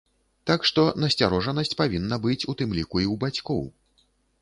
Так 0.51 0.63
што 0.69 0.85
насцярожанасць 1.03 1.77
павінна 1.83 2.21
быць 2.27 2.41
у 2.51 2.59
тым 2.63 2.69
ліку 2.81 2.95
і 3.07 3.09
ў 3.13 3.25
бацькоў. 3.27 3.63